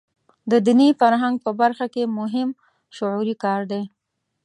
د 0.51 0.53
دیني 0.65 0.89
فرهنګ 0.99 1.35
په 1.45 1.51
برخه 1.61 1.85
کې 1.93 2.13
مهم 2.19 2.49
شعوري 2.97 3.35
کار 3.43 3.61
دی. 3.71 3.83